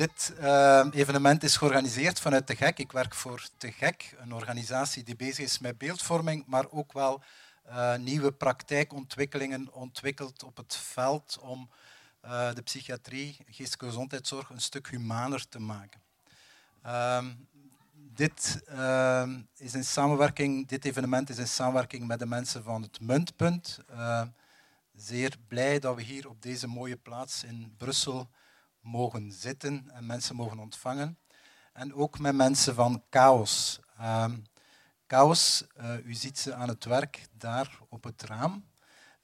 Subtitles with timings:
[0.00, 2.78] Dit uh, evenement is georganiseerd vanuit De Gek.
[2.78, 7.22] Ik werk voor Te Gek, een organisatie die bezig is met beeldvorming, maar ook wel
[7.68, 11.70] uh, nieuwe praktijkontwikkelingen ontwikkeld op het veld om
[12.24, 16.00] uh, de psychiatrie, geestelijke gezondheidszorg een stuk humaner te maken.
[16.86, 17.26] Uh,
[17.94, 18.62] dit,
[19.56, 23.78] is in samenwerking, dit evenement is in samenwerking met de mensen van het Muntpunt.
[24.96, 28.30] zeer blij dat we hier op deze mooie plaats in Brussel
[28.80, 31.18] mogen zitten en mensen mogen ontvangen.
[31.72, 33.80] En ook met mensen van Chaos.
[34.00, 34.24] Uh,
[35.06, 38.64] Chaos, uh, u ziet ze aan het werk daar op het raam,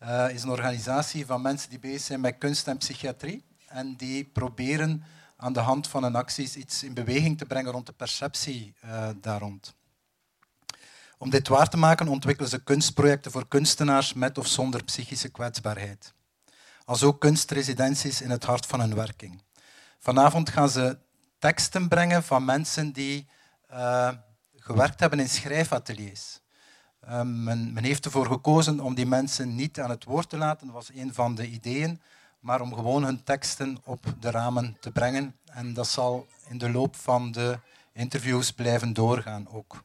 [0.03, 3.45] uh, is een organisatie van mensen die bezig zijn met kunst en psychiatrie.
[3.67, 5.05] En die proberen
[5.37, 9.09] aan de hand van hun acties iets in beweging te brengen rond de perceptie uh,
[9.21, 9.75] daar rond.
[11.19, 16.15] Om dit waar te maken ontwikkelen ze kunstprojecten voor kunstenaars met of zonder psychische kwetsbaarheid.
[16.85, 19.43] Als ook kunstresidenties in het hart van hun werking.
[20.07, 20.99] Vanavond gaan ze
[21.39, 23.29] teksten brengen van mensen die
[23.71, 24.11] uh,
[24.57, 26.41] gewerkt hebben in schrijfateliers.
[27.07, 30.75] Men, men, heeft ervoor gekozen om die mensen niet aan het woord te laten, dat
[30.75, 32.01] was een van de ideeën,
[32.41, 35.37] maar om gewoon hun teksten op de ramen te brengen.
[35.45, 37.59] En dat zal in de loop van de
[37.93, 39.85] interviews blijven doorgaan ook.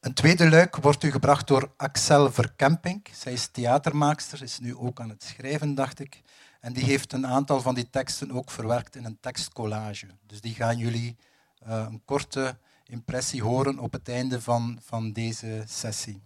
[0.00, 3.08] Een tweede luik wordt u gebracht door Axel Verkemping.
[3.12, 6.22] Zij is theatermaakster, is nu ook aan het schrijven, dacht ik.
[6.66, 10.06] En die heeft een aantal van die teksten ook verwerkt in een tekstcollage.
[10.26, 11.16] Dus die gaan jullie
[11.66, 16.20] uh, een korte impressie horen op het einde van, van deze sessie.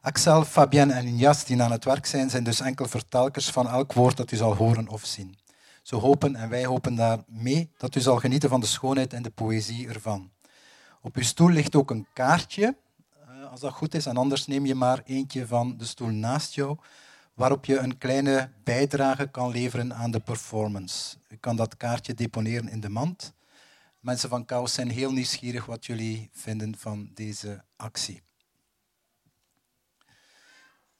[0.00, 3.92] Axel, Fabienne en Injas die aan het werk zijn, zijn dus enkel vertelkers van elk
[3.92, 5.38] woord dat u zal horen of zien.
[5.82, 9.30] Ze hopen en wij hopen daarmee dat u zal genieten van de schoonheid en de
[9.30, 10.30] poëzie ervan.
[11.00, 12.76] Op uw stoel ligt ook een kaartje,
[13.28, 16.54] uh, als dat goed is, en anders neem je maar eentje van de stoel naast
[16.54, 16.78] jou
[17.36, 21.16] waarop je een kleine bijdrage kan leveren aan de performance.
[21.28, 23.34] Je kan dat kaartje deponeren in de mand.
[24.00, 28.22] Mensen van Chaos zijn heel nieuwsgierig wat jullie vinden van deze actie.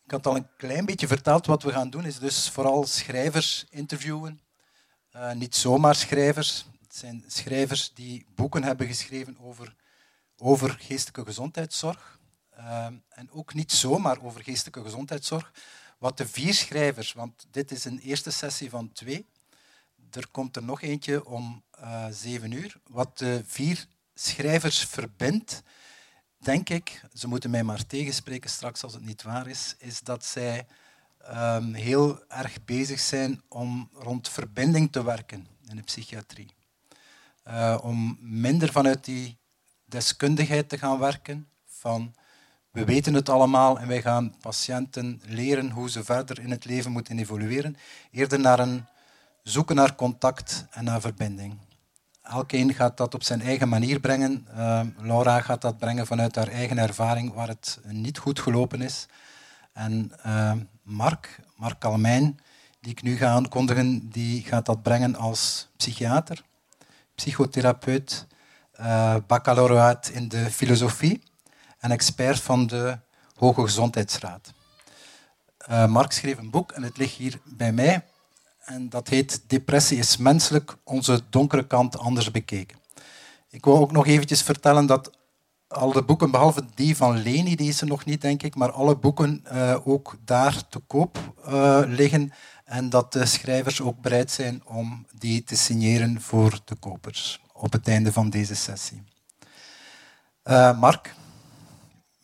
[0.04, 3.66] Ik had al een klein beetje verteld wat we gaan doen, is dus vooral schrijvers
[3.70, 4.40] interviewen.
[5.12, 9.76] Uh, niet zomaar schrijvers, het zijn schrijvers die boeken hebben geschreven over,
[10.36, 12.18] over geestelijke gezondheidszorg.
[12.58, 15.52] Uh, en ook niet zomaar over geestelijke gezondheidszorg,
[15.98, 19.26] wat de vier schrijvers, want dit is een eerste sessie van twee,
[20.10, 22.76] er komt er nog eentje om uh, zeven uur.
[22.86, 25.62] Wat de vier schrijvers verbindt,
[26.38, 30.24] denk ik, ze moeten mij maar tegenspreken straks als het niet waar is, is dat
[30.24, 30.66] zij
[31.30, 36.54] um, heel erg bezig zijn om rond verbinding te werken in de psychiatrie.
[37.48, 39.38] Uh, om minder vanuit die
[39.84, 42.14] deskundigheid te gaan werken, van
[42.76, 46.92] we weten het allemaal en wij gaan patiënten leren hoe ze verder in het leven
[46.92, 47.76] moeten evolueren.
[48.10, 48.84] Eerder naar een
[49.42, 51.58] zoeken naar contact en naar verbinding.
[52.22, 54.46] Elkeen gaat dat op zijn eigen manier brengen.
[54.56, 59.06] Uh, Laura gaat dat brengen vanuit haar eigen ervaring waar het niet goed gelopen is.
[59.72, 62.38] En uh, Mark, Mark Kalmijn,
[62.80, 66.42] die ik nu ga aankondigen, die gaat dat brengen als psychiater,
[67.14, 68.26] psychotherapeut,
[68.80, 71.22] uh, baccalaureat in de filosofie
[71.86, 72.98] en expert van de
[73.34, 74.52] Hoge Gezondheidsraad.
[75.70, 78.04] Uh, Mark schreef een boek en het ligt hier bij mij.
[78.64, 82.78] En dat heet Depressie is menselijk, onze donkere kant anders bekeken.
[83.48, 85.10] Ik wil ook nog eventjes vertellen dat
[85.68, 88.96] alle boeken, behalve die van Leni, die is er nog niet, denk ik, maar alle
[88.96, 92.32] boeken uh, ook daar te koop uh, liggen
[92.64, 97.72] en dat de schrijvers ook bereid zijn om die te signeren voor de kopers op
[97.72, 99.02] het einde van deze sessie.
[100.78, 101.14] Mark,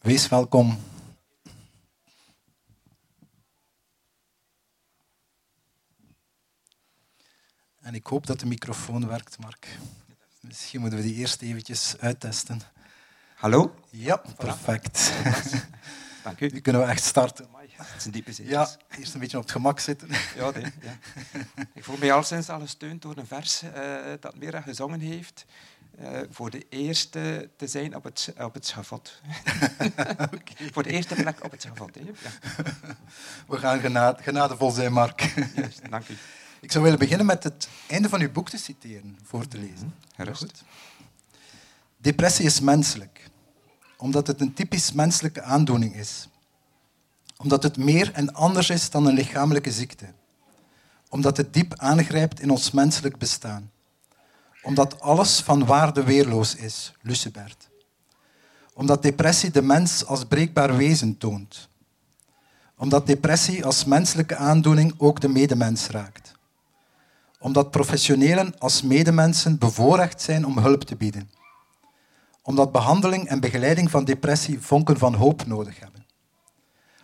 [0.02, 0.78] Wees welkom.
[7.80, 9.78] En ik hoop dat de microfoon werkt, Mark.
[10.40, 12.60] Misschien moeten we die eerst eventjes uittesten.
[13.34, 13.74] Hallo?
[13.90, 15.12] Ja, perfect.
[16.24, 16.48] Dank u.
[16.48, 17.48] Nu kunnen we echt starten.
[17.72, 18.46] Het is een diepe zin.
[18.46, 20.08] Ja, eerst een beetje op het gemak zitten.
[20.36, 20.98] Ja, nee, ja.
[21.74, 23.70] Ik voel mij al sinds al gesteund door een vers uh,
[24.20, 25.44] dat Mira gezongen heeft.
[26.00, 29.20] Uh, voor de eerste te zijn op het, op het schavot.
[30.72, 31.94] voor de eerste plek op het schavot.
[31.94, 32.00] Hè?
[32.00, 32.12] Ja.
[33.48, 35.20] We gaan genade, genadevol zijn, Mark.
[35.56, 36.16] Juist, dank u.
[36.60, 39.94] Ik zou willen beginnen met het einde van uw boek te citeren, voor te lezen.
[40.14, 40.64] Gerust.
[41.96, 43.30] Depressie is menselijk,
[43.96, 46.28] omdat het een typisch menselijke aandoening is.
[47.36, 50.06] Omdat het meer en anders is dan een lichamelijke ziekte.
[51.08, 53.71] Omdat het diep aangrijpt in ons menselijk bestaan
[54.62, 57.68] omdat alles van waarde weerloos is, Lucebert.
[58.74, 61.68] Omdat depressie de mens als breekbaar wezen toont.
[62.76, 66.32] Omdat depressie als menselijke aandoening ook de medemens raakt.
[67.38, 71.30] Omdat professionelen als medemensen bevoorrecht zijn om hulp te bieden.
[72.42, 76.06] Omdat behandeling en begeleiding van depressie vonken van hoop nodig hebben.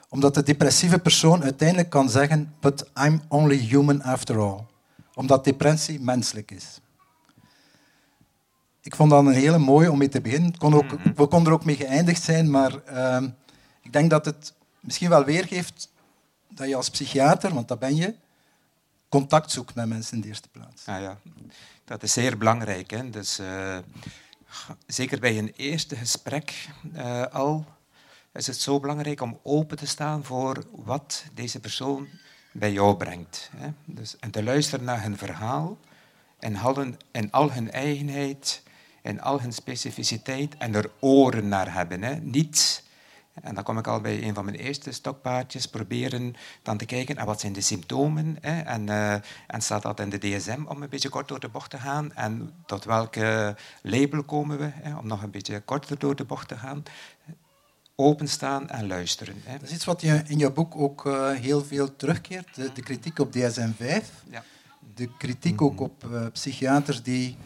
[0.09, 4.67] Omdat de depressieve persoon uiteindelijk kan zeggen, but I'm only human after all.
[5.15, 6.81] Omdat depressie menselijk is.
[8.89, 10.59] Ik vond dat een hele mooie om mee te beginnen.
[10.59, 11.13] Kon ook, mhm.
[11.15, 13.29] we konden er ook mee geëindigd zijn, maar uh,
[13.83, 15.93] ik denk dat het misschien wel weergeeft
[16.49, 18.15] dat je als psychiater, want dat ben je,
[19.09, 20.85] contact zoekt met mensen in de eerste plaats.
[20.85, 21.19] Ja, ja.
[21.85, 22.91] dat is zeer belangrijk.
[22.91, 23.11] Hè?
[23.11, 23.79] Dus, uh,
[24.87, 27.67] zeker bij een eerste gesprek uh, al
[28.33, 32.09] is het zo belangrijk om open te staan voor wat deze persoon
[32.53, 33.51] bij jou brengt.
[33.57, 33.69] Hè?
[33.85, 35.79] Dus, en te luisteren naar hun verhaal
[36.39, 38.67] en al hun, en al hun eigenheid
[39.09, 42.03] en al hun specificiteit en er oren naar hebben.
[42.03, 42.15] Hè?
[42.15, 42.87] Niet
[43.43, 47.17] en dan kom ik al bij een van mijn eerste stokpaardjes, proberen dan te kijken
[47.17, 49.13] naar wat zijn de symptomen hè, en, uh,
[49.47, 52.15] en staat dat in de DSM om een beetje kort door de bocht te gaan
[52.15, 56.49] en tot welke label komen we, hè, om nog een beetje korter door de bocht
[56.49, 56.83] te gaan.
[57.95, 59.35] Openstaan en luisteren.
[59.45, 59.59] Hè.
[59.59, 62.83] Dat is iets wat je in je boek ook uh, heel veel terugkeert, de, de
[62.83, 64.05] kritiek op DSM-5.
[64.31, 64.45] Ja.
[64.95, 67.37] De kritiek ook op uh, psychiaters die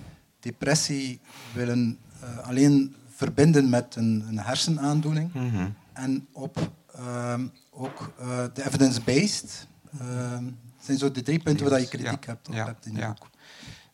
[0.42, 1.20] depressie
[1.54, 1.98] willen
[2.42, 5.32] alleen verbinden met een, een hersenaandoening.
[5.32, 9.66] Mm -hmm en op ehm, ook uh, de evidence-based.
[10.02, 10.38] Uh,
[10.80, 13.30] zijn zo de drie punten waar je kritiek hebt, op hebt in je boek.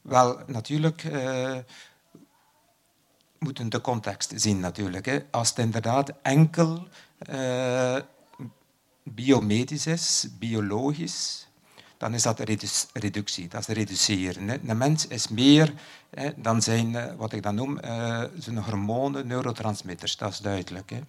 [0.02, 1.56] Wel, natuurlijk uh,
[3.38, 5.06] moeten de context zien natuurlijk.
[5.06, 5.18] Hè.
[5.30, 6.88] Als het inderdaad enkel
[7.30, 7.96] uh,
[9.02, 11.47] biomedisch is, biologisch,
[11.98, 12.40] dan is dat
[12.92, 14.48] reductie, dat is reduceren.
[14.48, 14.56] Hè.
[14.66, 15.72] Een mens is meer
[16.10, 17.78] hè, dan zijn, wat ik dan noem,
[18.38, 20.90] zijn hormonen, neurotransmitters, dat is duidelijk.
[20.90, 21.00] Hè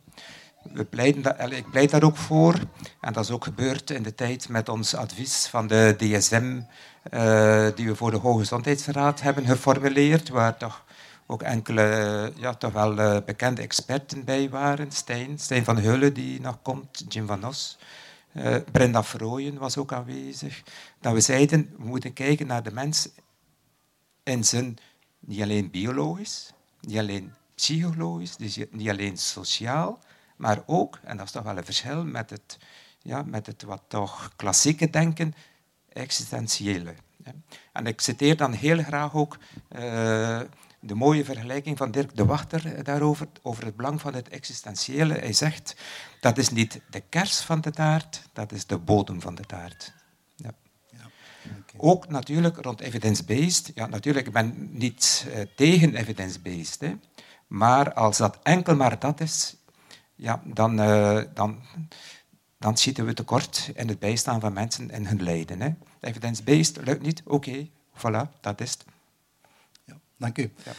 [0.63, 2.55] we pleiten ik pleit daar ook voor.
[3.01, 6.61] En dat is ook gebeurd in de tijd met ons advies van de DSM,
[7.13, 10.85] uh, eh, die we voor de Hoge Gezondheidsraad hebben geformuleerd, waar toch
[11.27, 14.91] ook enkele ja, toch wel bekende experten bij waren.
[14.91, 17.77] Stijn, Stijn van Hulle, die nog komt, Jim van Os.
[18.39, 20.63] Uh, Brenda Vrooyen was ook aanwezig.
[20.99, 23.09] Dat we zeiden, we moeten kijken naar de mens
[24.23, 24.77] in zijn,
[25.19, 29.99] niet alleen biologisch, niet alleen psychologisch, dus niet alleen sociaal,
[30.35, 32.57] maar ook, en dat is toch wel een verschil met het,
[33.01, 35.33] ja, met het wat toch klassieke denken,
[35.89, 36.93] existentiële.
[37.71, 39.37] En ik citeer dan heel graag ook
[39.75, 40.41] uh,
[40.79, 45.13] de mooie vergelijking van Dirk de Wachter daarover, over het belang van het existentiële.
[45.13, 45.75] Hij zegt,
[46.19, 49.93] dat is niet de kers van de taart, dat is de bodem van de taart.
[50.35, 50.51] Ja.
[51.77, 53.71] Ook natuurlijk rond evidence-based.
[53.75, 56.95] Ja, natuurlijk, ik ben niet uh, tegen evidence-based.
[57.47, 59.55] Maar als dat enkel maar dat is,
[60.15, 61.61] ja, dan, uh, dan,
[62.57, 65.61] dan schieten we tekort in het bijstaan van mensen in hun lijden.
[65.61, 65.69] Hè.
[65.99, 68.85] Evidence-based lukt niet, oké, okay, voilà, dat is het.
[70.19, 70.51] Dank u.
[70.65, 70.71] Ja.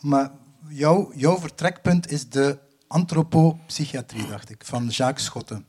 [0.00, 0.30] Maar
[0.68, 5.66] jouw, jouw vertrekpunt is de antropopsychiatrie, dacht ik, van Jacques Schotten.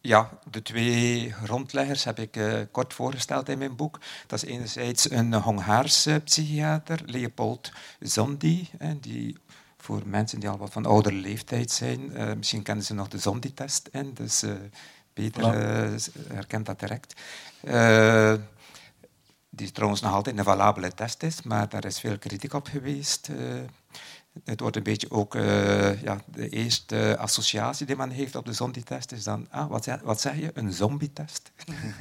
[0.00, 4.00] Ja, de twee grondleggers heb ik uh, kort voorgesteld in mijn boek.
[4.26, 8.70] Dat is enerzijds een Hongaarse psychiater, Leopold Zondi,
[9.00, 9.36] die
[9.76, 12.00] voor mensen die al wat van oudere leeftijd zijn.
[12.00, 14.52] Uh, misschien kennen ze nog de Zondi-test dus uh,
[15.12, 15.98] Peter uh,
[16.28, 17.20] herkent dat direct.
[19.54, 23.28] Die trouwens nog altijd een valabele test is, maar daar is veel kritiek op geweest.
[24.44, 25.34] Het wordt een beetje ook
[26.02, 30.00] ja, de eerste associatie die men heeft op de zombie-test is dan, ah, wat, zeg,
[30.00, 31.52] wat zeg je, een zombie-test?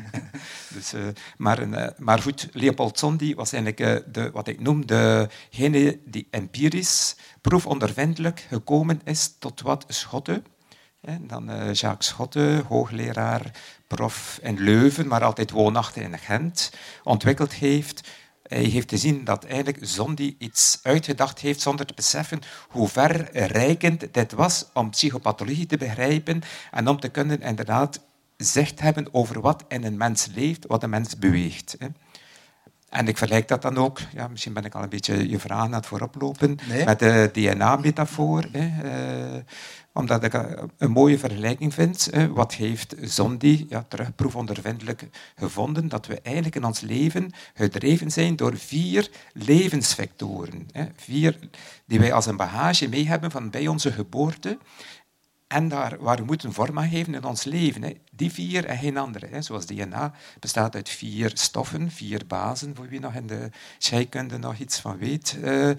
[0.74, 0.94] dus,
[1.38, 8.40] maar, maar goed, Leopold Zondi was eigenlijk de, wat ik noem degene die empirisch proefondervindelijk
[8.40, 9.86] gekomen is tot wat
[11.02, 13.52] Schotte, dan uh, Jacques Schotte, hoogleraar,
[13.88, 16.72] prof in Leuven, maar altijd woonachtig in Gent,
[17.04, 18.10] ontwikkeld heeft.
[18.44, 22.40] Hij heeft gezien dat eigenlijk Zondi iets uitgedacht heeft zonder te beseffen
[22.70, 26.42] hoe verrijkend dit was om psychopathologie te begrijpen
[26.72, 28.00] en om te kunnen inderdaad
[28.38, 31.78] zicht hebben over wat in een mens leeft, wat een mens beweegt.
[32.92, 35.60] En ik vergelijk dat dan ook, ja, misschien ben ik al een beetje je vraag
[35.60, 38.46] aan het vooroplopen, met de DNA-metafoor.
[38.56, 38.64] Uh,
[39.94, 40.34] omdat ik
[40.78, 42.10] een mooie vergelijking vind.
[42.34, 45.88] wat heeft Zondi ja, terugproefondervindelijk gevonden?
[45.88, 50.68] Dat we eigenlijk in ons leven gedreven zijn door vier levensfactoren.
[50.72, 51.40] Hè, vier
[51.86, 54.58] die wij als een bagage mee hebben van bij onze geboorte
[55.52, 57.82] en daar, waar we moeten vorm aan geven in ons leven.
[57.84, 57.94] Hè.
[58.12, 59.28] Die vier en geen andere.
[59.28, 59.42] Hè.
[59.42, 64.58] Zoals DNA bestaat uit vier stoffen, vier bazen, voor wie nog in de scheikunde nog
[64.58, 65.38] iets van weet.
[65.44, 65.72] Uh,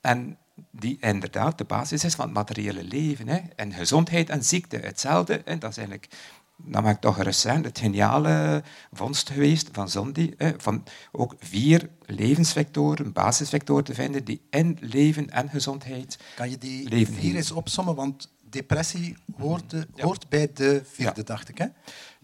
[0.00, 0.38] en
[0.70, 3.28] die inderdaad de basis is van het materiële leven.
[3.28, 3.40] Hè.
[3.56, 5.42] En gezondheid en ziekte, hetzelfde.
[5.44, 5.58] Hè.
[5.58, 6.08] Dat is eigenlijk
[6.56, 13.84] dan ik toch recent het geniale vondst geweest van Zondi, van ook vier levensvectoren, basisvectoren
[13.84, 17.94] te vinden die in leven en gezondheid Kan je die vier eens opsommen?
[17.94, 21.58] Want depressie hoort, hoort bij de vierde, dacht ik.
[21.58, 21.66] Hè?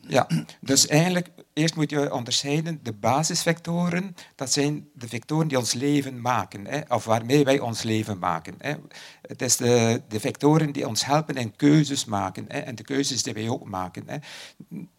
[0.00, 0.28] Ja,
[0.60, 2.80] dus eigenlijk eerst moet je onderscheiden.
[2.82, 7.82] De basisvectoren, dat zijn de vectoren die ons leven maken, hè, of waarmee wij ons
[7.82, 8.54] leven maken.
[8.58, 8.74] Hè.
[9.22, 13.22] Het is de, de vectoren die ons helpen in keuzes maken, hè, en de keuzes
[13.22, 14.02] die wij ook maken.
[14.06, 14.16] Hè.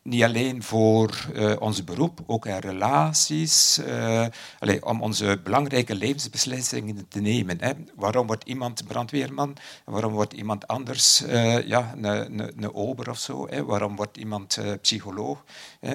[0.01, 4.25] Niet alleen voor uh, ons beroep, ook in relaties, uh,
[4.59, 7.57] allez, om onze belangrijke levensbeslissingen te nemen.
[7.59, 7.71] Hè.
[7.95, 9.55] Waarom wordt iemand brandweerman?
[9.85, 13.47] Waarom wordt iemand anders uh, ja, een, een, een ober of zo?
[13.47, 13.65] Hè.
[13.65, 15.43] Waarom wordt iemand psycholoog?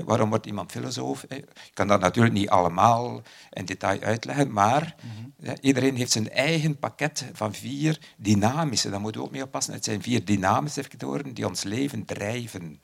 [0.05, 1.23] Waarom wordt iemand filosoof.
[1.23, 5.55] Ik kan dat natuurlijk niet allemaal in detail uitleggen, maar mhm.
[5.61, 9.85] iedereen heeft zijn eigen pakket van vier dynamische, daar moeten we ook mee oppassen, het
[9.85, 12.81] zijn vier dynamische factoren die ons leven drijven.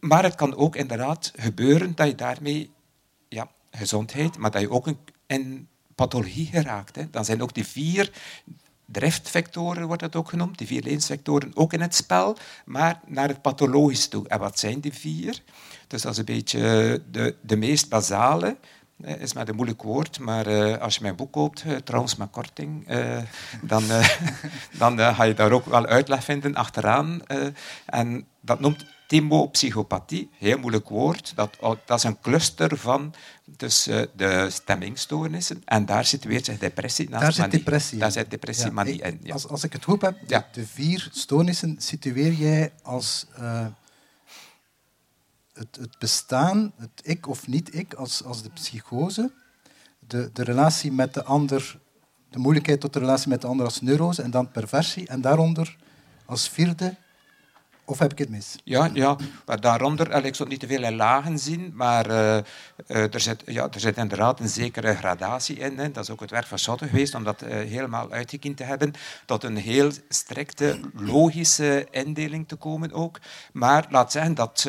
[0.00, 2.70] Maar het kan ook inderdaad gebeuren dat je daarmee
[3.28, 6.96] ja, gezondheid, maar dat je ook een, in pathologie geraakt.
[6.96, 7.10] Hè.
[7.10, 8.12] Dan zijn ook die vier
[8.90, 13.42] driftvectoren wordt dat ook genoemd, die vier levensvectoren ook in het spel, maar naar het
[13.42, 14.28] pathologisch toe.
[14.28, 15.42] En wat zijn die vier?
[15.86, 16.60] Dus dat is een beetje
[17.10, 18.56] de, de meest basale,
[19.18, 22.30] is met een moeilijk woord, maar uh, als je mijn boek koopt, uh, trouwens met
[22.30, 22.88] korting,
[23.62, 23.84] dan,
[24.78, 27.22] dan ga je daar ook wel uitleg vinden achteraan.
[27.86, 31.32] en dat noemt Thymopsychopathie, heel moeilijk woord.
[31.34, 33.82] Dat, oh, dat is een cluster van dus,
[34.16, 35.62] de stemmingstoornissen.
[35.64, 39.20] En daar situeert zich depressie naast Daar zit depressie Daar zit depressie ja, manie in.
[39.22, 39.32] Ja.
[39.32, 43.26] Als, als ik het goed heb, de, de vier stoornissen situeer jij als
[45.58, 49.30] het, het, bestaan, het ik of niet-ik, als, als de psychose,
[49.98, 51.78] de, de relatie met de ander,
[52.30, 55.76] de moeilijkheid tot de relatie met de ander als neurose en dan perversie, en daaronder
[56.24, 56.96] als vierde
[57.90, 58.56] of heb ik het mis?
[58.64, 59.16] Ja, ja
[59.46, 62.36] maar daaronder, ik zou niet te veel in lagen zien, maar uh,
[62.86, 65.78] er, zit, ja, er zit inderdaad een zekere gradatie in.
[65.78, 65.90] Hè.
[65.90, 68.92] Dat is ook het werk van Schotten geweest, om dat helemaal uitgekiend te hebben,
[69.26, 73.18] tot een heel strikte, logische indeling te komen ook.
[73.52, 74.68] Maar laat zeggen dat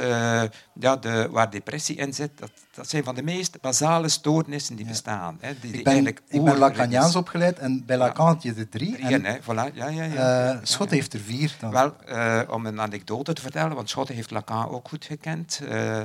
[0.74, 4.86] ja, de, waar depressie in zit, dat, dat zijn van de meest basale stoornissen die
[4.86, 5.38] bestaan.
[5.40, 8.96] Hè, die, ik ben, ik ben Lacaniaans opgeleid en bij Lacan had je de drie.
[8.96, 9.74] Drieën, hè, voilà.
[9.74, 10.54] ja, ja, ja.
[10.54, 11.56] Uh, Schot heeft er vier.
[11.60, 11.72] Dan.
[11.72, 15.60] Wel, uh, om een anekdote te vertellen, want Schotten heeft Lacan ook goed gekend.
[15.64, 16.02] Uh,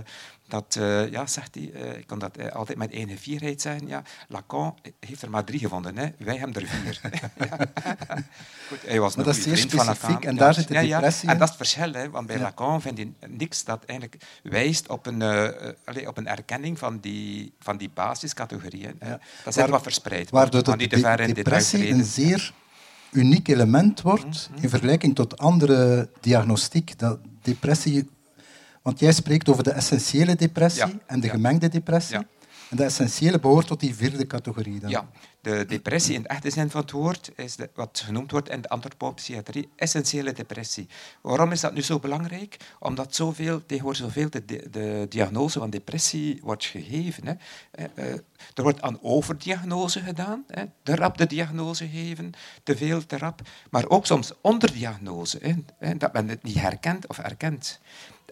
[0.55, 3.89] dat, uh, ja, zegt hij, uh, ik kan dat uh, altijd met enige fierheid zeggen,
[3.89, 6.09] ja, Lacan heeft er maar drie gevonden, hè.
[6.19, 7.01] wij hebben er vier.
[8.69, 11.39] Goed, hij was maar dat is zeer specifiek en daar zit de depressie ja, En
[11.39, 15.07] dat is het verschil, hè, want bij Lacan vind je niks dat eigenlijk wijst op
[15.07, 15.23] een,
[15.85, 18.97] allez, op een erkenning van die, van die basiscategorieën.
[18.99, 19.15] Hè.
[19.45, 20.31] Dat is wat verspreid.
[20.31, 22.53] Waardoor de, de, de depressie een zeer
[23.13, 24.63] uniek element wordt mm -hmm.
[24.63, 26.99] in vergelijking tot andere diagnostiek.
[26.99, 28.09] Dat depressie
[28.85, 32.17] want jij spreekt over de essentiële depressie en de gemengde depressie.
[32.71, 34.81] En de essentiële behoort tot die vierde categorie.
[34.81, 34.91] Dan.
[34.91, 35.09] Ja,
[35.41, 38.61] de depressie in de echte zin van het woord is de, wat genoemd wordt in
[38.61, 40.89] de antropopsychiatrie essentiële depressie.
[41.21, 42.57] Waarom is dat nu zo belangrijk?
[42.79, 47.27] Omdat zoveel, tegenwoordig zoveel de, de, diagnose van depressie wordt gegeven.
[47.27, 47.35] Hè.
[47.71, 48.19] Eh, eh,
[48.55, 50.65] er wordt aan overdiagnose gedaan, hè.
[50.83, 55.39] te rap de diagnose geven, te veel te rap, maar ook soms onderdiagnose,
[55.79, 57.81] hè, dat men het niet herkent of erkent.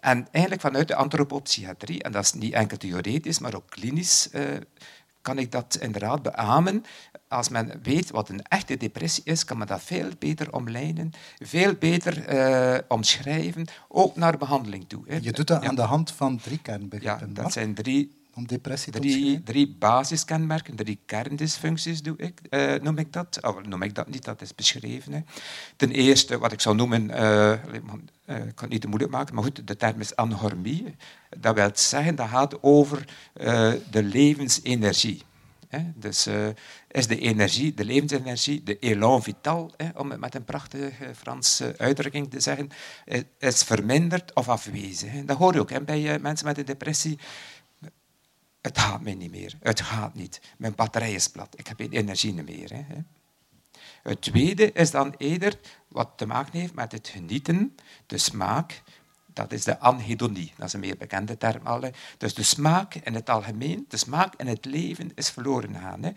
[0.03, 4.43] En eigenlijk vanuit de antropopsychiatrie, en dat is niet enkel theoretisch, maar ook klinisch, uh,
[5.21, 6.85] kan ik dat inderdaad beamen.
[7.29, 11.75] Als men weet wat een echte depressie is, kan men dat veel beter omlijnen, veel
[11.75, 15.05] beter uh, omschrijven, ook naar behandeling toe.
[15.07, 15.19] Hè.
[15.21, 17.29] Je doet dat aan de hand van drie kernbegrippen.
[17.29, 22.75] Ja, dat zijn drie om depressie te drie, drie basiskenmerken, drie kerndysfuncties doe ik, uh,
[22.75, 23.39] noem ik dat.
[23.43, 25.13] Of noem ik dat niet, dat is beschreven.
[25.13, 25.21] Hè.
[25.77, 27.83] Ten eerste, wat ik zou noemen, uh, ik
[28.27, 30.95] kan het niet te moeilijk maken, maar goed, de term is anhormie.
[31.39, 33.05] Dat wil zeggen, dat gaat over
[33.41, 35.23] uh, de levensenergie.
[35.69, 35.81] Hè.
[35.95, 36.29] Dus
[36.91, 41.75] is de energie, de levensenergie, de élan vital, hè, om het met een prachtige Franse
[41.79, 42.69] uitdrukking te zeggen,
[43.39, 45.25] is verminderd of afwezig.
[45.25, 47.19] Dat hoor je ook hè, bij mensen met een depressie
[48.63, 49.55] het gaat mij niet meer.
[49.61, 50.41] Het gaat niet.
[50.59, 51.59] Mijn batterij is plat.
[51.59, 52.71] Ik heb geen energie meer.
[52.73, 52.99] Hè.
[54.03, 57.77] Het tweede is dan eerder wat te maken heeft met het genieten,
[58.07, 58.83] de smaak.
[59.27, 60.53] Dat is de anhedonie.
[60.57, 61.67] Dat is een meer bekende term.
[61.67, 66.03] Al, dus de smaak in het algemeen, de smaak in het leven is verloren gegaan.
[66.03, 66.11] Hè.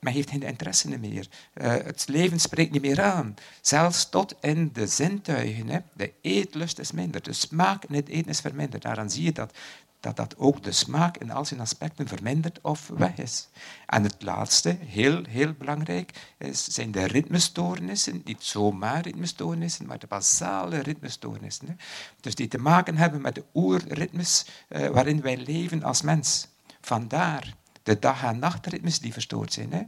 [0.00, 1.28] Men heeft geen interesse meer.
[1.54, 3.34] Uh, het leven spreekt niet meer aan.
[3.60, 5.68] Zelfs tot in de zintuigen.
[5.68, 5.78] Hè.
[5.92, 7.22] De eetlust is minder.
[7.22, 8.82] De smaak in het eten is verminderd.
[8.82, 9.54] Daaraan zie je dat
[10.00, 13.48] dat dat ook de smaak in al zijn aspecten vermindert of weg is.
[13.86, 18.22] En het laatste, heel, heel belangrijk, is, zijn de ritmestoornissen.
[18.24, 21.66] Niet zomaar ritmestoornissen, maar de basale ritmestoornissen.
[21.66, 21.74] Hè.
[22.20, 26.48] Dus die te maken hebben met de oerritmes uh, waarin wij leven als mens.
[26.80, 29.72] Vandaar de dag- en nachtritmes die verstoord zijn.
[29.72, 29.82] Hè.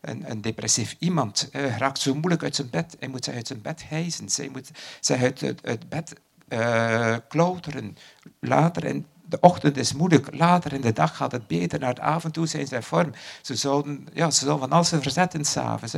[0.00, 2.96] Een, een, depressief iemand uh, raakt zo moeilijk uit zijn bed.
[2.98, 4.28] Hij moet zich uit zijn bed hijzen.
[4.28, 4.70] Zij moet
[5.00, 6.14] zich uit het, bed
[6.48, 7.96] uh, klauteren.
[8.40, 12.00] Later in de ochtend is moeilijk, later in de dag gaat het beter, naar de
[12.00, 13.12] avond toe zijn ze vorm.
[13.42, 15.94] Ze zouden, ja, ze zouden van alles verzetten s'avonds,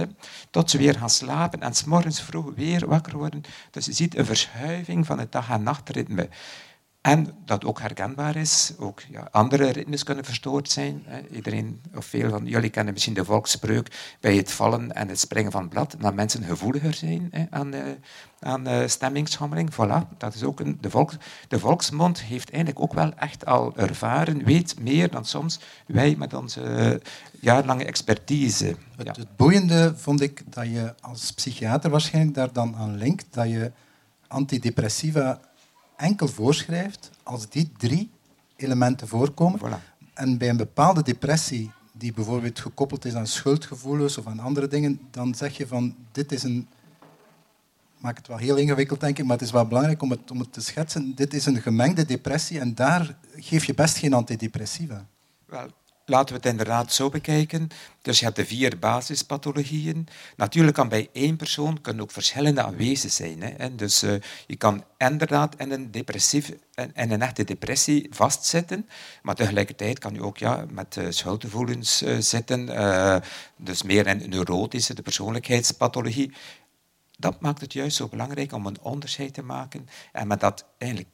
[0.51, 3.43] tot ze weer gaan slapen en s'morgens vroeg weer wakker worden.
[3.71, 6.29] Dus je ziet een verschuiving van het dag- en nachtritme.
[7.01, 11.05] En dat ook herkenbaar is, ook ja, andere ritmes kunnen verstoord zijn.
[11.31, 15.53] Iedereen, of veel van jullie kennen misschien de volksspreuk bij het vallen en het springen
[15.53, 17.83] van het blad, dat mensen gevoeliger zijn aan, uh,
[18.41, 19.73] aan uh, stemmingsschommeling.
[19.73, 21.17] Voilà, dat is ook een, de, volks,
[21.49, 26.35] de volksmond heeft eigenlijk ook wel echt al ervaren, weet meer dan soms wij met
[26.35, 28.77] onze uh, jarenlange expertise.
[28.97, 29.13] Het, ja.
[29.13, 33.73] het boeiende vond ik dat je als psychiater waarschijnlijk daar dan aan linkt, dat je
[34.27, 35.41] antidepressiva
[35.99, 38.11] enkel voorschrijft als die drie
[38.57, 39.61] elementen voorkomen.
[39.61, 39.97] Voilà.
[40.15, 45.01] En bij een bepaalde depressie, die bijvoorbeeld gekoppeld is aan schuldgevoelens of aan andere dingen,
[45.11, 46.69] dan zeg je van dit is een.
[47.97, 50.31] Ik maak het wel heel ingewikkeld, denk ik, maar het is wel belangrijk om het,
[50.31, 51.15] om het te schetsen.
[51.15, 55.07] Dit is een gemengde depressie en daar geef je best geen antidepressiva.
[55.45, 55.69] Wel,
[56.09, 57.69] Laten we het inderdaad zo bekijken.
[58.03, 60.09] Dus je hebt de vier basispathologieën.
[60.37, 63.43] Natuurlijk kan bij één persoon kunnen ook verschillende aanwezig zijn.
[63.43, 63.75] Hè.
[63.75, 64.15] Dus uh,
[64.47, 68.89] je kan inderdaad in een, depressief, in een echte depressie vastzitten,
[69.23, 72.67] maar tegelijkertijd kan je ook ja, met uh, schuldgevoelens uh, zitten,
[73.57, 76.33] dus meer in neurotische, de persoonlijkheidspathologie.
[77.17, 81.11] Dat maakt het juist zo belangrijk om een onderscheid te maken en met dat eigenlijk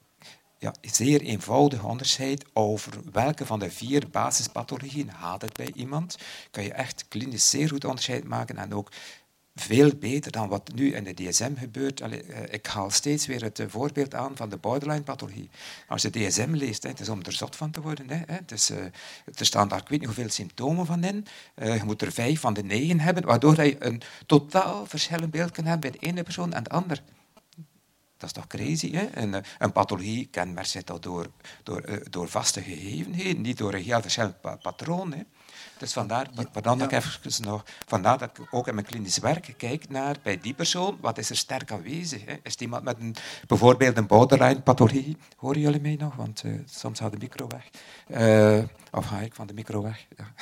[0.64, 6.18] ja, zeer eenvoudig onderscheid over welke van de vier basispathologieën haalt het bij iemand.
[6.50, 8.90] Kan je echt klinisch zeer goed onderscheid maken en ook
[9.54, 12.02] veel beter dan wat nu in de DSM gebeurt.
[12.02, 15.50] Allee, ik haal steeds weer het voorbeeld aan van de borderline-pathologie.
[15.88, 18.06] Als je DSM leest, het is om er zot van te worden.
[18.10, 18.78] Het is, uh,
[19.34, 21.26] er staan daar ik weet niet hoeveel symptomen van in.
[21.56, 25.64] Je moet er vijf van de negen hebben, waardoor je een totaal verschillend beeld kan
[25.64, 27.02] hebben bij de ene persoon en de ander.
[28.16, 29.08] Dat is toch crazy, hè?
[29.14, 31.26] Een, een pathologie kenmerkt zich toch door,
[31.62, 35.12] door, uh, door vaste gegevenheden, niet door een heel verschillend pa patroon.
[35.12, 35.22] Hè?
[35.78, 36.90] Dus vandaar, ja.
[36.90, 40.98] even nog, vandaar dat ik ook in mijn klinisch werk kijk naar bij die persoon,
[41.00, 42.24] wat is er sterk aanwezig?
[42.24, 42.32] Hè?
[42.32, 43.14] Is het iemand met een,
[43.46, 45.16] bijvoorbeeld een borderline-pathologie?
[45.36, 46.14] Horen jullie mij nog?
[46.14, 47.70] Want uh, soms gaat de micro weg.
[48.08, 50.06] Uh, of ga ik van de micro weg?
[50.16, 50.32] Ja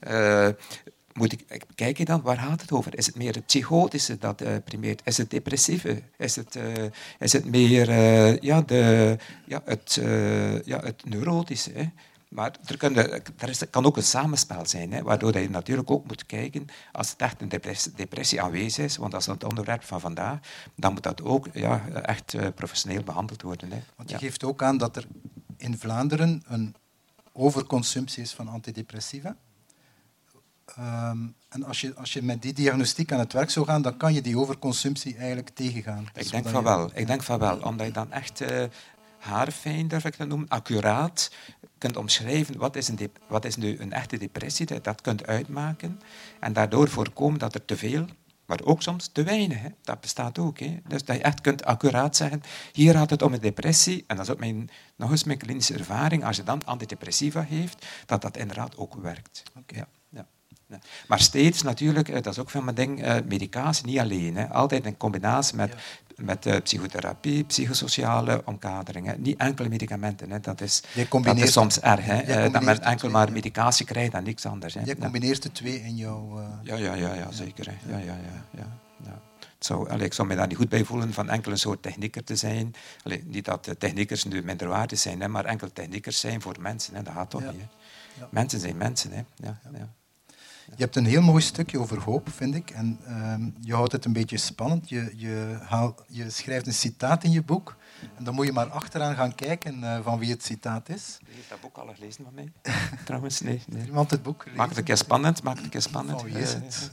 [1.20, 2.98] moet ik kijken dan, waar gaat het over?
[2.98, 5.00] Is het meer het psychotische dat uh, primeert?
[5.04, 6.02] Is het depressieve?
[6.16, 6.84] Is het, uh,
[7.18, 10.00] is het meer uh, ja, de, ja, het,
[10.64, 11.70] ja, het neurotische?
[11.72, 11.88] Hè?
[12.28, 16.06] Maar er, kan, er is, kan ook een samenspel zijn, hè, waardoor je natuurlijk ook
[16.06, 19.82] moet kijken, als het echt een depressie, depressie aanwezig is, want dat is het onderwerp
[19.82, 20.38] van vandaag,
[20.74, 23.72] dan moet dat ook ja, echt professioneel behandeld worden.
[23.72, 23.80] Hè.
[23.96, 24.20] Want je ja.
[24.20, 25.06] geeft ook aan dat er
[25.56, 26.74] in Vlaanderen een
[27.32, 29.36] overconsumptie is van antidepressiva.
[30.78, 33.96] Um, en als je, als je met die diagnostiek aan het werk zou gaan, dan
[33.96, 36.08] kan je die overconsumptie eigenlijk tegengaan.
[36.14, 36.90] Ik denk van wel.
[36.94, 37.58] Ik denk van wel.
[37.58, 38.64] Omdat je dan echt uh,
[39.18, 41.30] haarfijn, durf ik dat noemen, accuraat
[41.78, 46.00] kunt omschrijven wat is, een wat is nu een echte depressie, dat, dat kunt uitmaken.
[46.40, 48.06] En daardoor voorkomen dat er te veel,
[48.46, 49.68] maar ook soms te weinig, hè.
[49.82, 50.58] dat bestaat ook.
[50.58, 50.80] Hè.
[50.88, 54.24] Dus dat je echt kunt accuraat zeggen, hier gaat het om een depressie, en dat
[54.24, 58.36] is ook mijn, nog eens mijn klinische ervaring, als je dan antidepressiva heeft, dat dat
[58.36, 59.42] inderdaad ook werkt.
[59.56, 59.78] Okay.
[59.78, 59.86] Ja.
[61.08, 64.36] Maar steeds natuurlijk, dat is ook van mijn ding, medicatie niet alleen.
[64.36, 64.48] Hè.
[64.48, 65.72] Altijd in combinatie met,
[66.16, 66.24] ja.
[66.24, 69.22] met uh, psychotherapie, psychosociale omkaderingen.
[69.22, 70.30] Niet enkele medicamenten.
[70.30, 70.40] Hè.
[70.40, 70.82] Dat, is,
[71.22, 72.04] dat is soms erg.
[72.04, 72.50] Hè.
[72.50, 74.74] dat men enkel twee, maar medicatie krijgt en niks anders.
[74.74, 74.80] Hè.
[74.84, 76.38] Je combineert de twee in jouw...
[76.38, 76.44] Uh...
[76.62, 77.66] Ja, ja, ja, ja, zeker.
[77.66, 77.92] Hè.
[77.92, 79.20] Ja, ja, ja, ja, ja.
[79.58, 82.24] Zou, allee, ik zou me daar niet goed bij voelen van enkel een soort technieker
[82.24, 82.74] te zijn.
[83.02, 86.94] Allee, niet dat techniekers nu minderwaardig zijn, hè, maar enkel techniekers zijn voor mensen.
[86.94, 87.02] Hè.
[87.02, 87.62] Dat gaat toch niet.
[88.30, 89.12] Mensen zijn mensen.
[89.12, 89.22] Hè.
[89.36, 89.88] Ja, ja.
[90.76, 92.70] Je hebt een heel mooi stukje over hoop, vind ik.
[92.70, 94.88] En uh, je houdt het een beetje spannend.
[94.88, 97.76] Je, je, haal, je, schrijft een citaat in je boek.
[98.14, 101.18] En dan moet je maar achteraan gaan kijken uh, van wie het citaat is.
[101.24, 102.52] Wie heeft dat boek al gelezen van mij?
[103.04, 103.62] Trouwens, nee.
[103.68, 103.86] nee.
[103.86, 104.58] Iemand het boek gelezen?
[104.58, 105.42] Maak het een keer spannend.
[105.42, 106.24] Maak het een keer spannend.
[106.24, 106.90] Is het?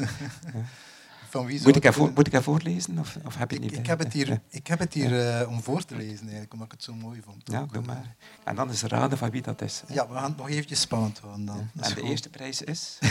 [1.37, 2.99] Van wie moet, ik ervoor, moet ik het voorlezen?
[2.99, 5.49] Of, of heb je het niet ik, heb het hier, ik heb het hier uh,
[5.49, 7.41] om voor te lezen, eigenlijk, omdat ik het zo mooi vond.
[7.45, 8.15] Ja, doe maar.
[8.43, 9.83] En dan is raden van wie dat is.
[9.87, 9.93] Hè?
[9.93, 11.69] Ja, we gaan het nog eventjes spannend houden dan.
[11.73, 11.83] Ja.
[11.83, 12.97] En de eerste prijs is?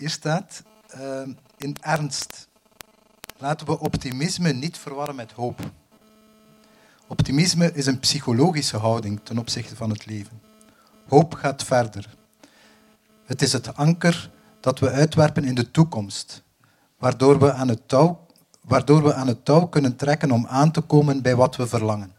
[0.00, 0.62] hier staat,
[0.96, 1.22] uh,
[1.56, 2.48] in ernst,
[3.38, 5.70] laten we optimisme niet verwarren met hoop.
[7.06, 10.40] Optimisme is een psychologische houding ten opzichte van het leven.
[11.08, 12.16] Hoop gaat verder.
[13.24, 16.42] Het is het anker dat we uitwerpen in de toekomst,
[16.98, 18.26] waardoor we aan het touw,
[18.60, 22.12] waardoor we aan het touw kunnen trekken om aan te komen bij wat we verlangen.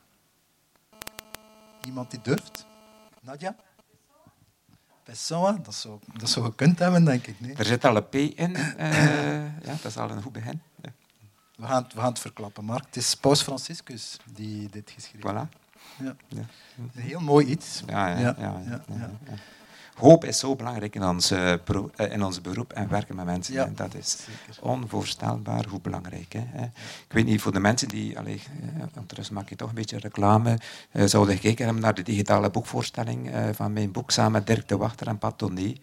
[1.86, 2.66] Iemand die durft?
[3.22, 3.56] Nadja?
[5.04, 7.40] Pessoa, dat zou, dat zou gekund hebben, denk ik.
[7.40, 7.56] Nee?
[7.56, 8.50] Er zit al een P in.
[8.50, 8.78] Uh,
[9.66, 10.62] ja, dat is al een goed begin.
[10.82, 10.94] Ja.
[11.56, 12.86] We, gaan het, we gaan het verklappen, Mark.
[12.86, 15.48] Het is Paus Franciscus die dit geschreven heeft.
[15.48, 15.60] Voilà.
[15.98, 16.16] Ja.
[16.28, 16.42] ja.
[16.78, 17.84] Een heel mooi iets.
[17.88, 18.36] ja, ja.
[18.38, 18.82] ja, ja
[19.96, 21.54] hoop is zo belangrijk in ons, uh,
[21.96, 23.54] in ons beroep en werken met mensen.
[23.54, 24.64] Ja, dat is zeker.
[24.64, 26.34] onvoorstelbaar hoe belangrijk.
[26.34, 26.64] Hè.
[27.08, 28.20] Ik weet niet, voor de mensen die...
[28.20, 30.58] Allez, uh, ondertussen maak ik toch een beetje reclame.
[30.94, 35.08] Zouden gekeken hebben naar de digitale boekvoorstelling van mijn boek samen met Dirk de Wachter
[35.08, 35.74] en Pat Tonné.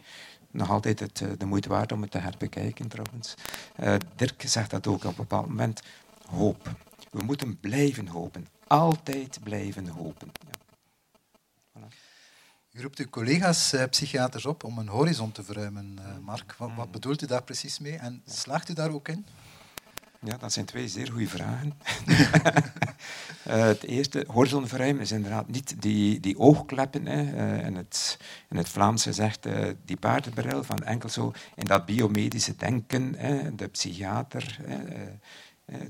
[0.51, 3.35] Nog altijd het, de moeite waard om het te herbekijken trouwens.
[4.17, 5.83] Dirk zegt dat ook op een bepaald moment.
[6.27, 6.71] Hoop.
[7.11, 8.47] We moeten blijven hopen.
[8.67, 10.33] Altijd blijven hopen.
[11.75, 11.89] Ja.
[12.79, 16.55] U roept uw collega's uh, psychiaters op om een horizon te verruimen, uh, Mark.
[16.59, 19.27] Wat, wat, bedoelt u daar precies mee en slaagt u daar ook in?
[20.21, 21.73] Ja, dat zijn twee zeer goede vragen.
[22.07, 22.17] uh,
[23.75, 27.07] het eerste, horizon verruimen, is inderdaad niet die, die oogkleppen.
[27.07, 27.21] Hè.
[27.67, 29.47] in, het, in het Vlaams gezegd
[29.85, 34.77] die paardenbril van enkel zo in dat biomedische denken, hè, de psychiater eh,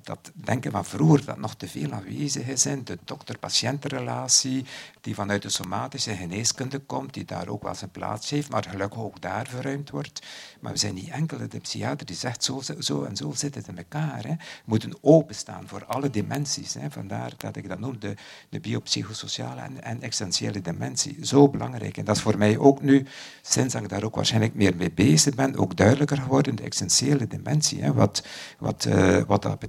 [0.03, 4.65] dat denken van vroeger dat nog te veel aanwezig is in de dokter-patiëntenrelatie,
[5.01, 8.99] die vanuit de somatische geneeskunde komt, die daar ook wel zijn plaats heeft, maar gelukkig
[8.99, 10.23] ook daar verruimd wordt.
[10.61, 13.69] Maar we zijn niet enkel de psychiater die zegt zo, zo en zo zit het
[13.69, 14.23] in elkaar.
[14.23, 14.35] Hè.
[14.35, 16.75] We moeten openstaan voor alle dimensies.
[16.75, 16.91] Hè.
[16.91, 18.15] Vandaar dat ik dat noem, de,
[18.49, 21.27] de biopsychosociale en, en essentiële dimensie.
[21.27, 21.97] Zo belangrijk.
[21.97, 23.07] En dat is voor mij ook nu,
[23.43, 27.83] sinds ik daar ook waarschijnlijk meer mee bezig ben, ook duidelijker geworden, de essentiële dimensie.
[27.83, 27.93] Hè.
[27.93, 28.27] Wat,
[28.59, 29.68] wat, uh, wat dat betekent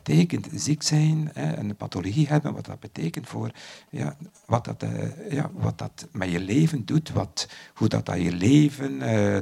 [0.53, 3.51] ziek zijn, een pathologie hebben, wat dat betekent voor
[3.89, 8.21] ja, wat, dat, uh, ja, wat dat met je leven doet, wat, hoe dat, dat
[8.21, 9.37] je leven uh,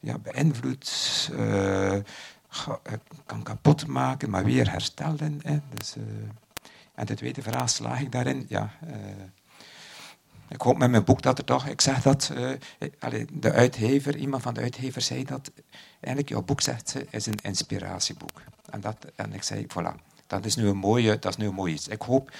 [0.00, 1.96] ja, beïnvloedt, uh,
[3.26, 5.40] kan kapot maken, maar weer herstellen.
[5.42, 5.58] Hè.
[5.74, 5.96] Dus,
[6.94, 8.44] en de tweede vraag slaag ik daarin.
[8.48, 8.70] Ja,
[10.52, 14.42] ik hoop met mijn boek dat er toch, ik zeg dat, uh, de uitgever, iemand
[14.42, 15.50] van de uitgever zei dat,
[15.90, 18.42] eigenlijk jouw boek zegt ze, is een inspiratieboek.
[18.70, 19.94] En, dat, en ik zei, voilà,
[20.26, 21.88] dat is nu een mooie, dat is nu een iets.
[21.88, 22.32] Ik hoop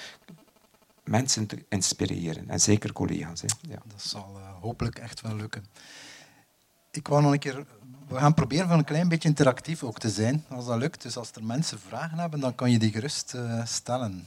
[1.03, 3.41] mensen te inspireren, en zeker collega's.
[3.41, 3.47] Hè.
[3.61, 3.77] Ja.
[3.85, 5.65] Dat zal uh, hopelijk echt wel lukken.
[6.91, 7.65] Ik wou nog een keer,
[8.07, 11.01] we gaan proberen van een klein beetje interactief ook te zijn, als dat lukt.
[11.01, 14.25] Dus als er mensen vragen hebben, dan kan je die gerust uh, stellen.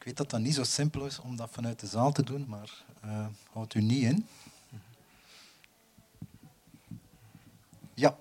[0.00, 2.44] Ik weet dat dat niet zo simpel is om dat vanuit de zaal te doen,
[2.48, 4.26] maar uh, houdt u niet in.
[7.94, 8.18] Ja.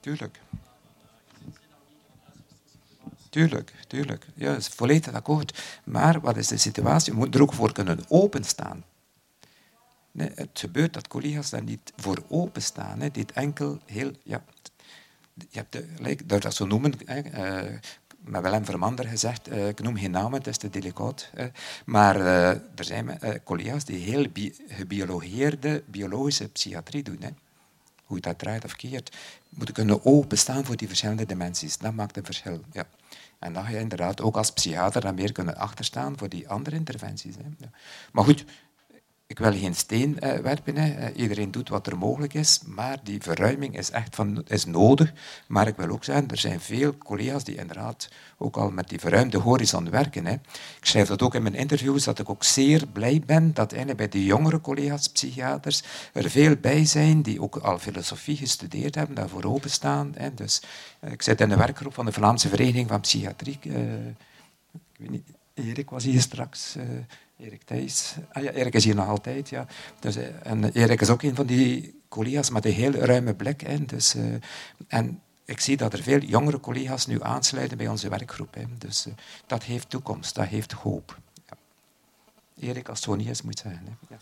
[0.00, 0.40] Tuurlijk.
[3.30, 4.26] Tuurlijk, tuurlijk.
[4.34, 5.80] Ja, dat is volledig akkoord.
[5.84, 7.12] Maar wat is de situatie?
[7.12, 8.84] We moeten er ook voor kunnen openstaan.
[10.16, 13.00] Het gebeurt dat collega's daar niet voor openstaan.
[13.00, 13.10] Hè.
[13.10, 14.12] Dit enkel heel...
[14.22, 14.44] Ja,
[15.34, 17.22] je hebt de, dat, dat zo noemen, hè,
[17.64, 17.78] uh,
[18.18, 21.30] met Willem Vermander gezegd, uh, ik noem geen namen, het is te delicaat.
[21.84, 27.18] Maar er zijn collega's die heel bi gebiologeerde biologische psychiatrie doen.
[27.20, 27.28] Hè.
[28.04, 29.16] Hoe dat draait of keert,
[29.48, 31.78] moeten kunnen openstaan voor die verschillende dimensies.
[31.78, 32.60] Dat maakt een verschil.
[32.72, 32.86] Ja.
[33.38, 36.76] En dan ga je inderdaad ook als psychiater dan meer kunnen achterstaan voor die andere
[36.76, 37.34] interventies.
[37.36, 37.66] Hè.
[38.12, 38.44] Maar goed,
[39.32, 40.76] ik wil geen steen uh, werpen.
[40.76, 40.92] Hè.
[40.92, 45.12] Eh, iedereen doet wat er mogelijk is, maar die verruiming is echt van, is nodig.
[45.46, 48.98] Maar ik wil ook zeggen, er zijn veel collega's die inderdaad ook al met die
[48.98, 50.26] verruimde horizon werken.
[50.26, 50.32] Hè.
[50.32, 54.08] Ik schrijf dat ook in mijn interviews, dat ik ook zeer blij ben dat bij
[54.08, 59.44] de jongere collega's, psychiaters, er veel bij zijn die ook al filosofie gestudeerd hebben, daarvoor
[59.44, 60.12] openstaan.
[60.16, 60.34] Hè.
[60.34, 60.62] Dus,
[61.00, 63.58] uh, ik zit in de werkgroep van de Vlaamse Vereniging van Psychiatrie.
[63.62, 63.70] ik
[64.96, 66.76] weet niet, Erik was hier straks.
[67.42, 68.14] Erik Thijs.
[68.32, 69.48] Ah ja, Erik is hier nog altijd.
[69.48, 69.66] Ja.
[69.98, 73.62] Dus, eh, en Erik is ook een van die collega's met een heel ruime blik.
[73.62, 73.86] in.
[73.86, 74.34] Dus, uh,
[74.88, 78.54] en ik zie dat er veel jongere collega's nu aansluiten bij onze werkgroep.
[78.54, 78.64] Hè.
[78.78, 79.14] Dus uh,
[79.46, 81.18] dat heeft toekomst, dat heeft hoop.
[81.46, 81.56] Ja.
[82.68, 83.88] Erik, als het zo niet is, moet zijn.
[83.88, 84.14] Hè.
[84.14, 84.18] Ja.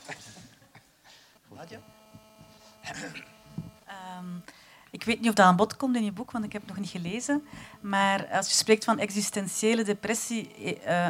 [4.19, 4.43] Um,
[4.91, 6.71] ik weet niet of dat aan bod komt in je boek, want ik heb het
[6.71, 7.43] nog niet gelezen.
[7.81, 10.51] Maar als je spreekt van existentiële depressie,
[10.87, 11.09] uh,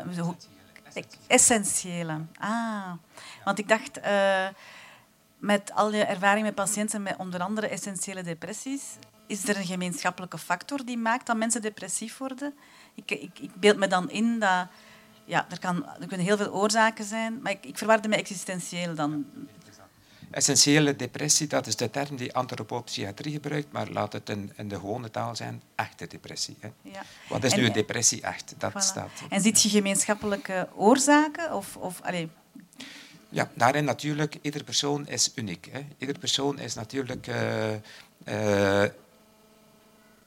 [1.27, 2.21] Essentiële.
[2.39, 2.93] Ah,
[3.45, 4.49] want ik dacht, uh,
[5.39, 8.83] met al je ervaring met patiënten met onder andere essentiële depressies,
[9.27, 12.55] is er een gemeenschappelijke factor die maakt dat mensen depressief worden?
[12.95, 14.67] Ik, ik, ik beeld me dan in dat...
[15.25, 18.95] Ja, er, kan, er kunnen heel veel oorzaken zijn, maar ik, ik verwarde me existentieel
[18.95, 19.25] dan.
[20.31, 24.75] Essentiële depressie, dat is de term die antropopsychiatrie gebruikt, maar laat het in, in de
[24.75, 26.57] gewone taal zijn, echte depressie.
[26.61, 26.69] Hè.
[26.83, 27.03] Ja.
[27.29, 28.55] Wat is nu een depressie echt?
[28.59, 29.11] Dat staat.
[29.29, 31.55] En ziet je gemeenschappelijke oorzaken?
[31.55, 32.27] Of, of, allez.
[33.29, 35.69] Ja, daarin natuurlijk, ieder persoon is uniek.
[35.71, 35.87] Hè.
[35.99, 37.27] Ieder persoon is natuurlijk...
[37.27, 38.85] Uh, uh,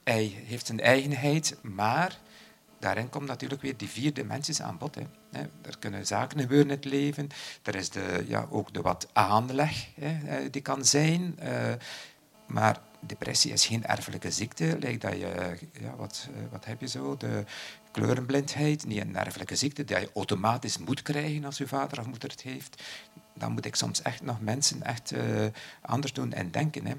[0.04, 2.20] hij heeft een eigenheid, maar
[2.84, 4.96] daarin komt natuurlijk weer die vier dimensies aan bod.
[4.96, 5.40] Hè.
[5.42, 7.30] Er kunnen zaken gebeuren in het leven.
[7.64, 11.40] Er is de, ja, ook de wat aanleg hè, eh, die kan zijn.
[11.44, 11.74] Uh,
[12.48, 14.78] maar depressie is geen erfelijke ziekte.
[14.80, 17.18] Lijkt dat je, ja, wat, eh, wat heb je zo?
[17.18, 17.44] De
[17.94, 22.30] kleurenblindheid, niet een erfelijke ziekte die je automatisch moet krijgen als je vader of moeder
[22.30, 22.82] het heeft
[23.34, 25.46] dan moet ik soms echt nog mensen echt uh,
[25.82, 26.86] anders doen en denken.
[26.86, 26.96] Hè.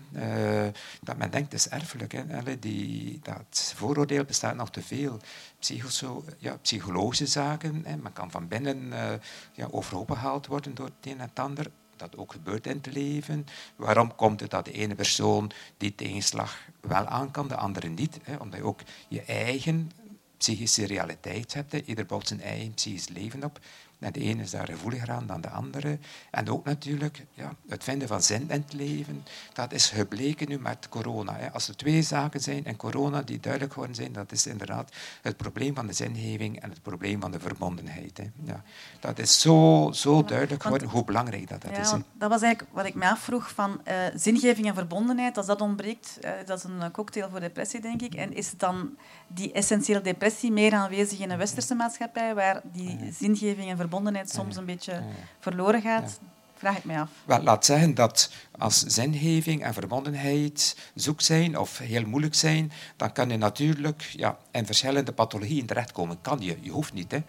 [0.67, 2.13] Uh, dat men denkt, is erfelijk.
[2.13, 2.59] Hè.
[2.59, 5.19] die, dat vooroordeel bestaat nog te veel.
[5.59, 7.83] Psycho ja, psychologische zaken.
[7.85, 7.97] Hè.
[7.97, 9.13] Men kan van binnen uh,
[9.53, 11.71] ja, overhoop gehaald worden door het een en ander.
[11.97, 13.47] Dat ook gebeurt in het leven.
[13.77, 18.19] Waarom komt het dat de ene persoon die tegenslag wel aan kan, de andere niet?
[18.23, 18.37] Hè?
[18.37, 19.91] Omdat je ook je eigen
[20.37, 21.73] psychische realiteit hebt.
[21.73, 21.83] Hè.
[21.85, 23.61] Ieder bouwt zijn eigen psychisch leven op.
[24.05, 25.99] En de ene is daar gevoeliger aan dan de andere.
[26.31, 29.25] En ook natuurlijk ja, het vinden van zin in het leven.
[29.53, 31.37] Dat is gebleken nu met corona.
[31.37, 31.53] Hè.
[31.53, 34.93] Als er twee zaken zijn in corona die duidelijk geworden zijn, dat is inderdaad
[35.23, 38.17] het probleem van de zingeving en het probleem van de verbondenheid.
[38.17, 38.31] Hè.
[38.45, 38.63] Ja,
[39.01, 41.91] dat is zo, zo duidelijk geworden hoe belangrijk dat, dat ja, is.
[42.13, 45.37] Dat was eigenlijk wat ik me afvroeg van uh, zingeving en verbondenheid.
[45.37, 48.15] Als dat ontbreekt, uh, dat is een cocktail voor depressie, denk ik.
[48.15, 52.99] En is het dan die essentiële depressie meer aanwezig in een westerse maatschappij, waar die
[53.13, 55.03] zingeving en verbondenheid soms een beetje
[55.39, 56.21] verloren gaat?
[56.57, 57.11] Vraag ik mij af.
[57.25, 63.13] Wel, laat zeggen dat als zingeving en verbondenheid zoek zijn of heel moeilijk zijn, dan
[63.13, 66.21] kan je natuurlijk ja, in verschillende pathologieën terechtkomen.
[66.21, 67.11] Kan je, je hoeft niet.
[67.11, 67.23] Hè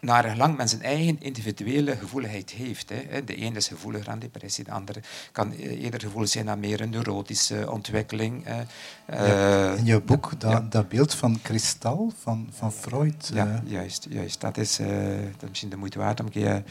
[0.00, 2.88] naar gelang men zijn eigen individuele gevoeligheid heeft.
[2.88, 3.24] Hè.
[3.24, 5.00] De ene is gevoeliger aan depressie, de andere
[5.32, 8.44] kan eerder gevoelig zijn aan meer een neurotische ontwikkeling.
[9.06, 13.30] Ja, in je boek, dat, dat beeld van kristal van, van Freud.
[13.34, 13.70] Ja, uh...
[13.70, 14.40] juist, juist.
[14.40, 16.62] Dat is, uh, dat is misschien de moeite waard om een keer...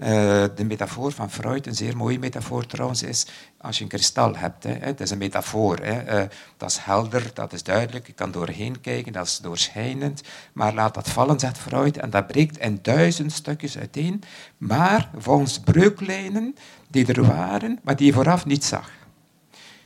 [0.00, 0.06] Uh,
[0.54, 3.26] de metafoor van Freud, een zeer mooie metafoor trouwens, is
[3.60, 4.64] als je een kristal hebt.
[4.64, 5.78] Hè, het is een metafoor.
[5.78, 10.22] Hè, dat is helder, dat is duidelijk, je kan doorheen kijken, dat is doorschijnend.
[10.52, 14.22] Maar laat dat vallen, zegt Freud, en dat breekt in duizend stukjes uiteen.
[14.56, 16.54] Maar volgens breuklijnen
[16.88, 18.90] die er waren, maar die je vooraf niet zag.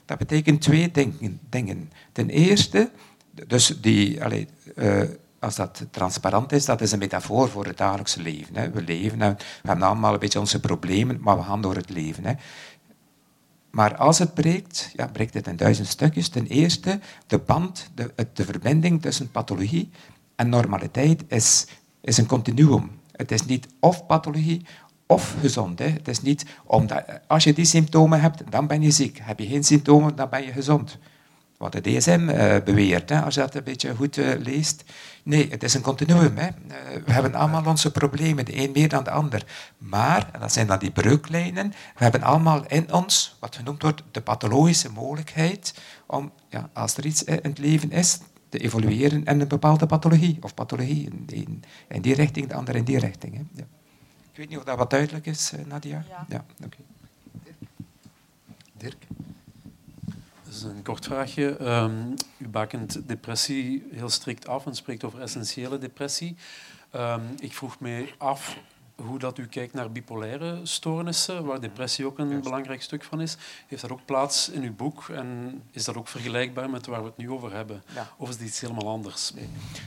[0.05, 0.91] Dat betekent twee
[1.49, 1.91] dingen.
[2.13, 2.91] Ten eerste,
[3.47, 4.19] dus die,
[4.77, 5.03] uh,
[5.39, 8.57] als dat transparant is, dat is een metafoor voor het dagelijkse leven.
[8.57, 8.71] Hè.
[8.71, 12.25] We leven, we hebben allemaal een beetje onze problemen, maar we gaan door het leven.
[12.25, 12.33] Hè.
[13.73, 16.29] Maar als het breekt, ja, breekt het in duizend stukjes.
[16.29, 19.91] Ten eerste, de band, de, de verbinding tussen pathologie
[20.37, 21.67] en normaliteit is,
[22.01, 22.91] is een continuum.
[23.13, 24.67] Het is niet of pathologie
[25.07, 25.79] of gezond.
[25.79, 25.89] Hè.
[25.89, 29.19] Het is niet omdat als je die symptomen hebt, dan ben je ziek.
[29.23, 30.99] Heb je geen symptomen, dan ben je gezond.
[31.63, 34.85] Wat de DSM eh, beweert, hè, als je dat een beetje goed uh, leest.
[35.23, 36.37] Nee, het is een continuum.
[36.37, 36.47] Hè.
[36.47, 39.45] Uh, we hebben allemaal onze problemen, de een meer dan de ander.
[39.79, 44.03] Maar, en dat zijn dan die breuklijnen, we hebben allemaal in ons, wat genoemd wordt,
[44.11, 45.75] de pathologische mogelijkheid
[46.07, 50.39] om, ja, als er iets in het leven is, te evolueren in een bepaalde pathologie.
[50.41, 53.35] Of pathologie, in die, in die richting, de andere in die richting.
[53.35, 53.43] Hè.
[53.55, 53.65] Ja.
[54.33, 56.05] Ik weet niet of dat wat duidelijk is, Nadia.
[56.09, 56.27] Ja.
[56.29, 56.85] ja okay.
[58.77, 59.07] Dirk?
[60.53, 61.57] Dat is een kort vraagje.
[61.61, 66.37] Um, u bakent depressie heel strikt af en spreekt over essentiële depressie.
[66.97, 68.57] Um, ik vroeg me af
[68.97, 73.37] hoe dat u kijkt naar bipolaire stoornissen, waar depressie ook een belangrijk stuk van is.
[73.67, 77.07] Heeft dat ook plaats in uw boek en is dat ook vergelijkbaar met waar we
[77.07, 77.83] het nu over hebben?
[78.17, 79.33] Of is het iets helemaal anders?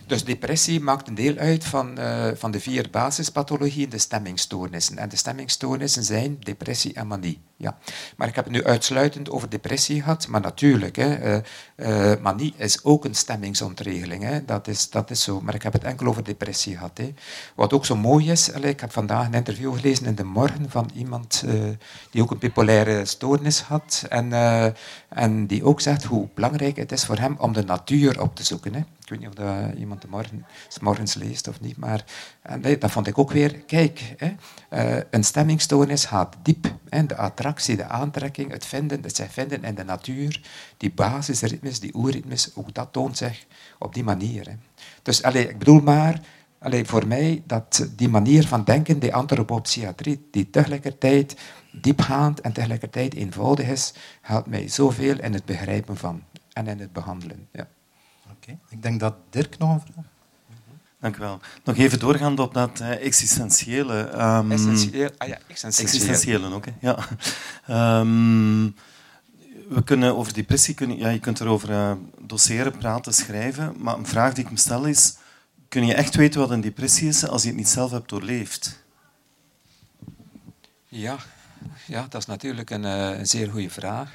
[0.08, 4.97] Dus depressie maakt een deel uit van, uh, van de vier basispathologieën, de stemmingstoornissen.
[4.97, 7.41] En de stemmingstoornissen zijn depressie en manie.
[7.58, 7.78] Ja.
[8.18, 11.41] Maar ik heb het nu uitsluitend over depressie gehad, maar natuurlijk, hè, uh,
[11.76, 14.24] uh, manie is ook een stemmingsontregeling.
[14.24, 14.46] Hè.
[14.46, 15.41] Dat, is, dat is zo.
[15.41, 16.98] Maar ik heb het enkel over depressie gehad.
[16.98, 17.13] Hè.
[17.56, 20.89] Wat ook zo mooi is, ik heb vandaag een interview gelezen in de morgen van
[20.96, 21.63] iemand uh,
[22.10, 24.06] die ook een bipolaire stoornis had.
[24.10, 24.34] En,
[25.10, 28.44] en die ook zegt hoe belangrijk het is voor hem om de natuur op te
[28.44, 28.74] zoeken.
[28.74, 28.82] Hè.
[29.06, 30.46] Ik weet niet of dat iemand morgen,
[30.82, 32.06] morgens leest of niet, maar
[32.41, 33.60] en dat vond ik ook weer.
[33.60, 36.74] Kijk, hè, een stemmingstoornis gaat diep.
[37.08, 40.41] De attractie, de aantrekking, het vinden, het zich vinden in de natuur,
[40.78, 43.46] die basisritmes, die oerritmes, ook dat toont zich
[43.80, 44.50] op die manier.
[44.50, 44.56] Hè.
[45.02, 46.22] Dus allez, ik bedoel maar,
[46.60, 51.36] allez, voor mij, dat die manier van denken, die antropopsychiatrie, die tegelijkertijd
[51.82, 56.94] diepgaand en tegelijkertijd eenvoudig is, helpt mij zoveel in het begrijpen van en in het
[56.94, 57.48] behandelen.
[57.52, 57.68] Ja.
[58.48, 60.06] Oké, ik denk dat Dirk nog een vraag
[61.00, 61.40] Dank u wel.
[61.64, 64.22] Nog even doorgaand op dat uh, existentiële.
[64.22, 66.04] Um, Essentieel, ah ja, existentiële.
[66.06, 66.72] Existentiële ook, hè.
[66.80, 68.00] ja.
[68.00, 68.76] Um,
[69.70, 73.74] we kunnen over depressie, kunnen, ja, je kunt erover uh, doseren, praten, schrijven.
[73.78, 75.16] Maar een vraag die ik me stel is,
[75.70, 78.84] kun je echt weten wat een depressie is als je het niet zelf hebt doorleefd?
[80.88, 81.18] Ja,
[81.88, 84.12] ja dat is natuurlijk een, uh, een zeer goede vraag.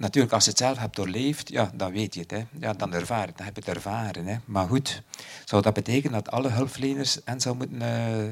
[0.00, 2.30] Natuurlijk, als je het zelf hebt doorleefd, ja, dan weet je het.
[2.30, 2.44] Hè.
[2.60, 4.26] Ja, dan ervaar het, dan heb je het ervaren.
[4.26, 4.36] Hè.
[4.44, 5.02] Maar goed,
[5.44, 7.88] zou dat betekenen dat alle hulpverleners en zou moeten uh,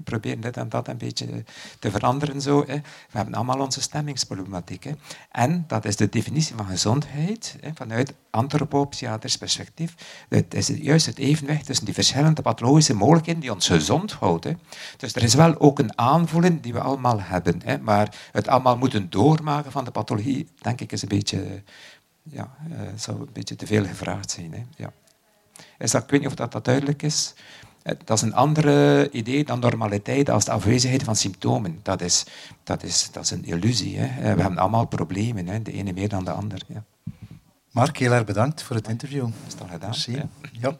[0.03, 1.43] proberen, dit en dat een beetje
[1.79, 2.41] te veranderen.
[2.41, 2.65] Zo.
[2.65, 2.81] We
[3.11, 4.91] hebben allemaal onze stemmingsproblematiek.
[5.31, 9.95] En dat is de definitie van gezondheid hè, vanuit antropopsychiatrisch perspectief.
[10.29, 14.59] Het is juist het evenwicht tussen die verschillende pathologische mogelijkheden die ons gezond houden.
[14.97, 17.61] Dus er is wel ook een aanvoeling die we allemaal hebben.
[17.81, 20.11] Maar het allemaal moeten doormaken van de pathologie
[20.61, 21.63] denk ik, is een beetje,
[22.23, 24.53] ja, uh, zou een beetje te veel gevraagd zijn.
[24.53, 24.63] Hè.
[24.75, 24.93] Ja.
[25.77, 27.33] Is dat, ik weet niet of dat, dat duidelijk is.
[27.83, 31.79] Eh, dat is een ander idee dan normaliteit als de afwezigheid van symptomen.
[31.81, 32.25] Dat is,
[32.63, 33.97] dat is, dat is een illusie.
[33.97, 34.05] Hè.
[34.05, 35.61] Eh, we hebben allemaal problemen, hè.
[35.61, 36.61] de ene meer dan de ander.
[36.67, 36.83] Ja.
[37.71, 39.21] Mark, heel erg bedankt voor het interview.
[39.21, 39.93] Dat is toch gedaan.
[40.05, 40.27] Ja.
[40.51, 40.71] ja.